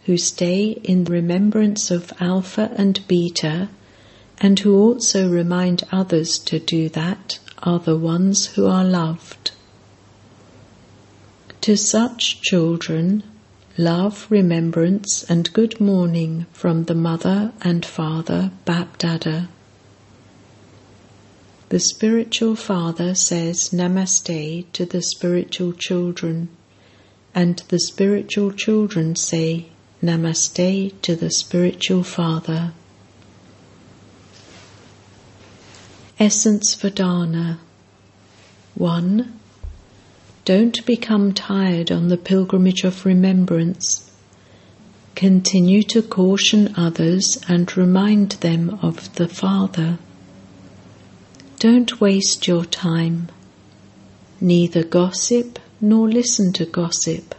who 0.08 0.16
stay 0.16 0.70
in 0.84 1.04
remembrance 1.04 1.90
of 1.90 2.10
Alpha 2.18 2.72
and 2.76 3.06
Beta 3.06 3.68
and 4.38 4.58
who 4.60 4.74
also 4.74 5.28
remind 5.28 5.84
others 5.92 6.38
to 6.38 6.58
do 6.58 6.88
that 6.88 7.38
are 7.62 7.78
the 7.78 7.94
ones 7.94 8.46
who 8.54 8.66
are 8.66 8.86
loved. 8.86 9.50
To 11.60 11.76
such 11.76 12.40
children, 12.40 13.22
love, 13.76 14.26
remembrance, 14.30 15.24
and 15.28 15.52
good 15.52 15.78
morning 15.78 16.46
from 16.54 16.84
the 16.84 16.94
mother 16.94 17.52
and 17.60 17.84
father 17.84 18.50
Bapdada. 18.64 19.48
The 21.68 21.80
spiritual 21.80 22.56
father 22.56 23.14
says 23.14 23.74
Namaste 23.74 24.64
to 24.72 24.86
the 24.86 25.02
spiritual 25.02 25.74
children, 25.74 26.48
and 27.34 27.62
the 27.68 27.78
spiritual 27.78 28.52
children 28.52 29.14
say 29.14 29.66
Namaste 30.00 30.92
to 31.02 31.16
the 31.16 31.30
spiritual 31.30 32.04
father. 32.04 32.72
Essence 36.20 36.76
Vedana 36.76 37.58
1. 38.76 39.40
Don't 40.44 40.86
become 40.86 41.34
tired 41.34 41.90
on 41.90 42.08
the 42.08 42.16
pilgrimage 42.16 42.84
of 42.84 43.04
remembrance. 43.04 44.08
Continue 45.16 45.82
to 45.82 46.00
caution 46.00 46.74
others 46.76 47.36
and 47.48 47.76
remind 47.76 48.32
them 48.32 48.78
of 48.80 49.16
the 49.16 49.26
Father. 49.26 49.98
Don't 51.58 52.00
waste 52.00 52.46
your 52.46 52.64
time. 52.64 53.28
Neither 54.40 54.84
gossip 54.84 55.58
nor 55.80 56.08
listen 56.08 56.52
to 56.52 56.64
gossip. 56.64 57.34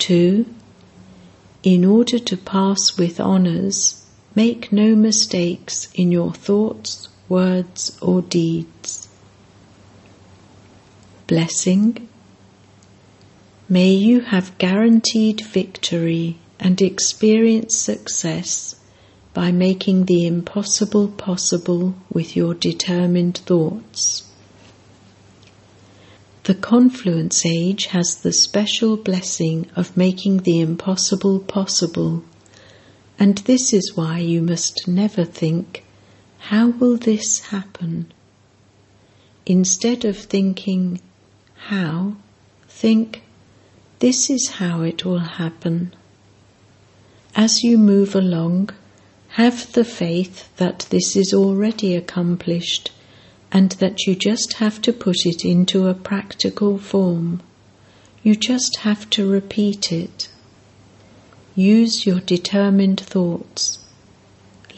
2. 0.00 0.44
In 1.62 1.84
order 1.84 2.18
to 2.18 2.36
pass 2.36 2.96
with 2.98 3.20
honours, 3.20 4.06
Make 4.36 4.70
no 4.70 4.94
mistakes 4.94 5.88
in 5.94 6.12
your 6.12 6.30
thoughts, 6.30 7.08
words, 7.26 7.96
or 8.02 8.20
deeds. 8.20 9.08
Blessing. 11.26 12.06
May 13.66 13.92
you 13.92 14.20
have 14.20 14.58
guaranteed 14.58 15.40
victory 15.40 16.36
and 16.60 16.82
experience 16.82 17.74
success 17.74 18.76
by 19.32 19.52
making 19.52 20.04
the 20.04 20.26
impossible 20.26 21.08
possible 21.08 21.94
with 22.12 22.36
your 22.36 22.52
determined 22.52 23.38
thoughts. 23.38 24.25
The 26.46 26.54
confluence 26.54 27.44
age 27.44 27.86
has 27.86 28.18
the 28.18 28.32
special 28.32 28.96
blessing 28.96 29.66
of 29.74 29.96
making 29.96 30.38
the 30.44 30.60
impossible 30.60 31.40
possible 31.40 32.22
and 33.18 33.38
this 33.38 33.72
is 33.72 33.96
why 33.96 34.18
you 34.20 34.42
must 34.42 34.86
never 34.86 35.24
think, 35.24 35.82
How 36.38 36.68
will 36.68 36.98
this 36.98 37.40
happen? 37.50 38.12
Instead 39.44 40.04
of 40.04 40.16
thinking, 40.16 41.00
How, 41.56 42.14
think, 42.68 43.22
This 43.98 44.30
is 44.30 44.48
how 44.60 44.82
it 44.82 45.04
will 45.04 45.18
happen. 45.18 45.94
As 47.34 47.64
you 47.64 47.76
move 47.76 48.14
along, 48.14 48.70
have 49.30 49.72
the 49.72 49.84
faith 49.84 50.48
that 50.58 50.86
this 50.90 51.16
is 51.16 51.34
already 51.34 51.96
accomplished 51.96 52.92
and 53.56 53.70
that 53.80 54.06
you 54.06 54.14
just 54.14 54.52
have 54.64 54.82
to 54.82 54.92
put 54.92 55.24
it 55.24 55.42
into 55.42 55.88
a 55.88 55.94
practical 55.94 56.76
form. 56.76 57.40
You 58.22 58.36
just 58.36 58.80
have 58.80 59.08
to 59.08 59.26
repeat 59.26 59.90
it. 59.90 60.28
Use 61.54 62.04
your 62.04 62.20
determined 62.20 63.00
thoughts. 63.00 63.78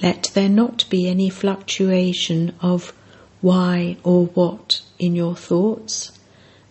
Let 0.01 0.31
there 0.33 0.49
not 0.49 0.89
be 0.89 1.09
any 1.09 1.29
fluctuation 1.29 2.55
of 2.61 2.93
why 3.41 3.97
or 4.05 4.27
what 4.27 4.81
in 4.97 5.17
your 5.17 5.35
thoughts, 5.35 6.13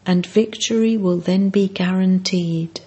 and 0.06 0.26
victory 0.26 0.96
will 0.96 1.18
then 1.18 1.50
be 1.50 1.68
guaranteed. 1.68 2.80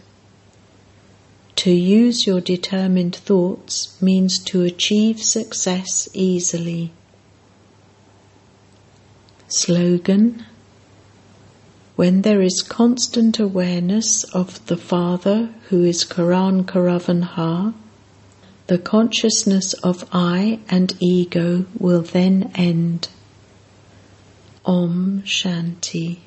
To 1.57 1.71
use 1.71 2.27
your 2.27 2.41
determined 2.41 3.17
thoughts 3.17 4.01
means 4.01 4.39
to 4.45 4.63
achieve 4.63 5.23
success 5.23 6.09
easily. 6.15 6.93
Slogan 9.53 10.47
When 11.97 12.23
there 12.23 12.41
is 12.41 12.63
constant 12.63 13.41
awareness 13.41 14.23
of 14.23 14.65
the 14.67 14.77
Father 14.77 15.49
who 15.69 15.83
is 15.83 16.05
Karan 16.05 16.63
Karavan 16.63 17.23
Ha, 17.23 17.73
the 18.69 18.79
consciousness 18.79 19.73
of 19.73 20.09
I 20.13 20.61
and 20.69 20.95
ego 21.01 21.67
will 21.77 22.03
then 22.03 22.53
end. 22.55 23.09
Om 24.65 25.25
Shanti. 25.25 26.19